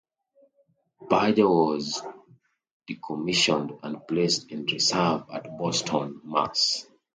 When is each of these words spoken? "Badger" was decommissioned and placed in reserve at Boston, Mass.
"Badger" 1.11 1.47
was 1.47 2.01
decommissioned 2.89 3.77
and 3.83 3.97
placed 4.07 4.49
in 4.51 4.65
reserve 4.65 5.25
at 5.31 5.55
Boston, 5.59 6.21
Mass. 6.23 6.87